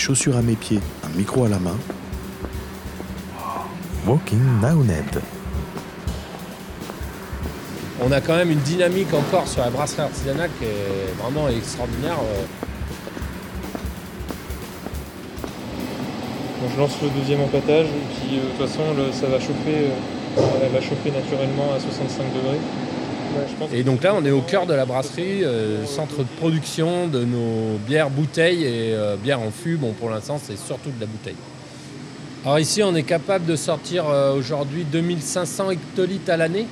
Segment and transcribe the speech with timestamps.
[0.00, 1.76] chaussures à mes pieds, un micro à la main.
[4.06, 4.40] Walking
[4.86, 5.20] Ned.
[8.02, 12.16] On a quand même une dynamique encore sur la brasserie artisanale qui est vraiment extraordinaire.
[16.72, 19.90] je lance le deuxième empâtage et puis euh, de toute façon ça va chauffer,
[20.38, 22.60] euh, elle va chauffer naturellement à 65 degrés.
[23.72, 27.24] Et donc là, on est au cœur de la brasserie, euh, centre de production de
[27.24, 29.76] nos bières bouteilles et bières en fût.
[29.76, 31.36] Bon, pour l'instant, c'est surtout de la bouteille.
[32.44, 36.66] Alors ici, on est capable de sortir aujourd'hui 2500 hectolitres à l'année.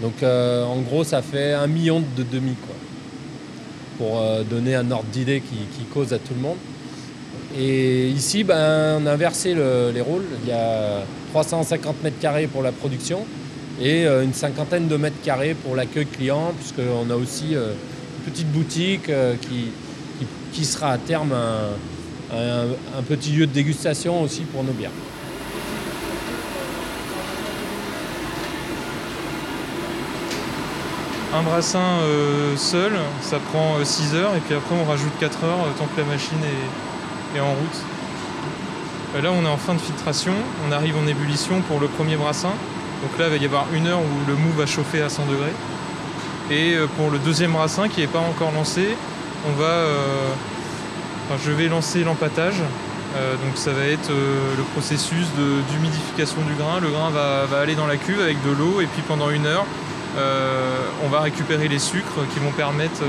[0.00, 2.74] Donc en gros, ça fait un million de demi, quoi.
[3.98, 6.58] Pour donner un ordre d'idée qui cause à tout le monde.
[7.58, 10.26] Et ici, ben, on a inversé les rôles.
[10.44, 11.02] Il y a
[11.32, 13.24] 350 mètres carrés pour la production
[13.80, 17.72] et euh, une cinquantaine de mètres carrés pour l'accueil client, puisqu'on a aussi euh,
[18.18, 19.34] une petite boutique euh,
[20.52, 21.34] qui, sera à terme
[22.32, 24.90] un, petit lieu de dégustation aussi pour nos bières.
[31.34, 31.98] Un brassin
[32.56, 36.06] seul, ça prend 6 heures et puis après on rajoute 4 heures tant que la
[36.06, 36.38] machine
[37.34, 39.22] est, en route.
[39.22, 40.32] Là, on est en fin de filtration,
[40.66, 42.52] on arrive en ébullition pour le premier brassin.
[43.02, 45.26] Donc là, il va y avoir une heure où le mou va chauffer à 100
[45.26, 45.52] degrés.
[46.50, 48.96] Et euh, pour le deuxième brassin qui n'est pas encore lancé,
[49.48, 50.28] on va, euh,
[51.44, 52.56] je vais lancer l'empâtage.
[53.44, 55.26] donc ça va être le processus
[55.70, 56.80] d'humidification du grain.
[56.80, 59.64] Le grain va, aller dans la cuve avec de l'eau et puis pendant une heure,
[61.04, 63.02] on va récupérer les sucres qui vont permettre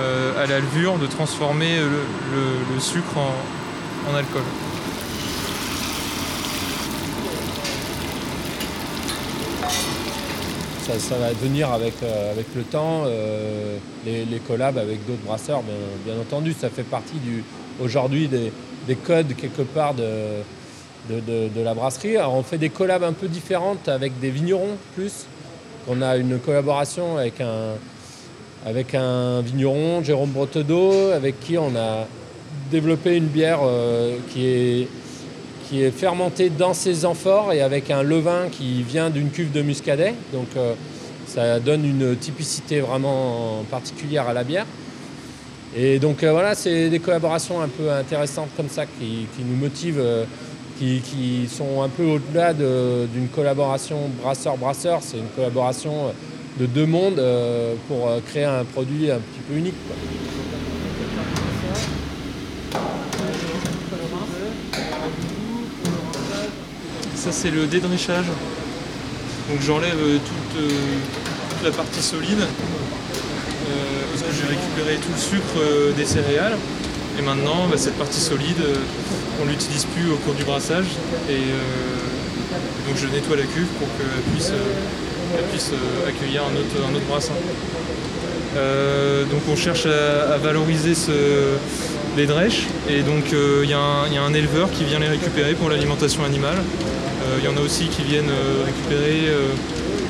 [0.00, 4.42] euh, à la levure de transformer le, sucre en, alcool.
[10.86, 15.62] Ça, va venir avec, euh, avec le temps, euh, les, collabs avec d'autres brasseurs,
[16.04, 16.52] bien, entendu.
[16.52, 17.44] Ça fait partie du,
[17.80, 18.50] aujourd'hui des,
[18.96, 20.42] codes quelque part de,
[21.08, 22.16] de, la brasserie.
[22.16, 25.26] Alors on fait des collabs un peu différentes avec des vignerons plus.
[25.86, 27.74] On a une collaboration avec un,
[28.66, 32.06] avec un vigneron, Jérôme Bretedeau, avec qui on a
[32.70, 34.88] développé une bière euh, qui, est,
[35.70, 39.62] qui est fermentée dans ses amphores et avec un levain qui vient d'une cuve de
[39.62, 40.14] muscadet.
[40.32, 40.74] Donc euh,
[41.26, 44.66] ça donne une typicité vraiment particulière à la bière.
[45.76, 50.04] Et donc euh, voilà, c'est des collaborations un peu intéressantes comme ça qui, nous motivent,
[50.78, 54.98] qui, qui, sont un peu au-delà d'une collaboration brasseur-brasseur.
[55.00, 56.12] C'est une collaboration
[56.58, 59.74] de deux mondes euh, pour euh, créer un produit un petit peu unique.
[67.20, 68.26] Ça c'est le dédrichage.
[69.50, 70.62] Donc j'enlève euh, toute,
[71.62, 72.40] la partie solide
[74.10, 76.56] parce que j'ai récupéré tout le sucre des céréales.
[77.18, 78.62] Et maintenant bah, cette partie solide
[79.42, 80.86] on l'utilise plus au cours du brassage.
[81.28, 81.44] Et
[82.86, 84.52] donc je nettoie la cuve pour qu'elle puisse
[85.72, 87.34] euh, accueillir un autre, brassin.
[88.56, 90.94] Euh, donc on cherche à, valoriser
[92.16, 95.70] les drèches et donc euh, il y, a un éleveur qui vient les récupérer pour
[95.70, 96.56] l'alimentation animale.
[97.38, 98.30] Il y en a aussi qui viennent
[98.64, 99.28] récupérer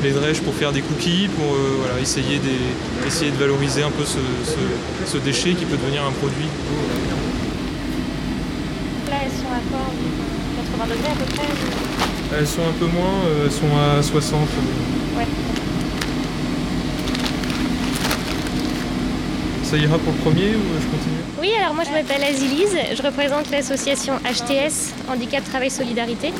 [0.02, 1.54] les drèches pour faire des cookies, pour
[2.00, 6.48] essayer, de valoriser un peu ce, déchet qui peut devenir un produit.
[9.10, 9.60] Là elles sont à
[10.78, 14.48] 80 degrés à peu près Elles sont un peu moins, elles sont à 60.
[19.70, 21.22] Ça ira pour le premier ou je continue?
[21.40, 26.32] Oui, alors moi je m'appelle Azilise, je représente l'association HTS, Handicap Travail Solidarité.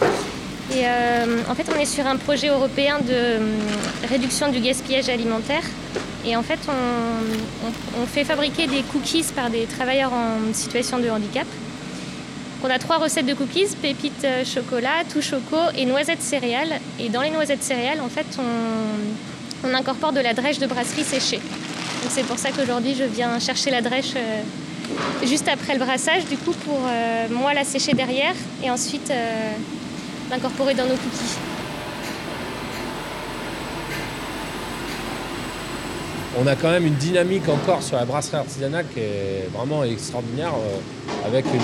[0.73, 3.57] Euh, en fait, on est sur un projet européen de euh,
[4.09, 5.63] réduction du gaspillage alimentaire.
[6.25, 11.47] Et en fait, on, fait fabriquer des cookies par des travailleurs en situation de handicap.
[12.63, 16.79] On a trois recettes de cookies, pépites euh, chocolat, tout choco et noisettes céréales.
[16.99, 21.41] Et dans les noisettes céréales, en fait, on, incorpore de la drèche de brasserie séchée.
[22.09, 24.15] c'est pour ça qu'aujourd'hui, je viens chercher la drèche
[25.23, 26.81] juste après le brassage, du coup, pour
[27.31, 28.35] moi la sécher derrière
[28.65, 29.13] et ensuite
[30.31, 31.37] l'incorporer dans nos cookies.
[36.41, 40.53] on a quand même une dynamique encore sur la brasserie artisanale qui est vraiment extraordinaire,
[41.27, 41.61] avec une,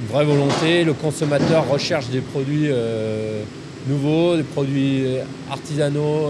[0.00, 0.84] une vraie volonté.
[0.84, 3.42] Le consommateur recherche des produits euh,
[3.86, 5.06] nouveaux, des produits
[5.50, 6.28] artisanaux,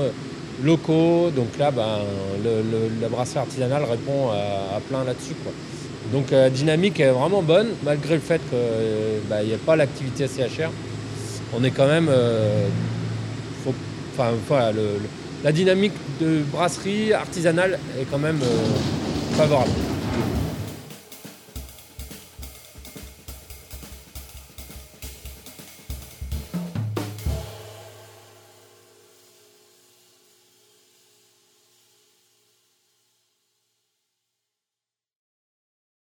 [0.62, 1.30] locaux.
[1.34, 1.98] Donc là, ben,
[3.00, 5.34] la brasserie artisanale répond à, plein là-dessus.
[6.12, 10.28] Donc la dynamique est vraiment bonne, malgré le fait qu'il ben, n'y a pas l'activité
[10.28, 10.70] CHR.
[11.54, 12.08] On est quand même.
[12.10, 12.69] Euh,
[14.19, 14.72] enfin,
[15.44, 19.70] la dynamique de brasserie artisanale est quand même euh, favorable.